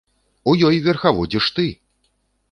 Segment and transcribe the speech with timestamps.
[0.53, 1.67] У ёй верхаводзіш ты!